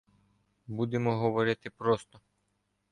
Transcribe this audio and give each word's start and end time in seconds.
Будемо 0.67 1.17
говорити 1.17 1.69
просто. 1.69 2.21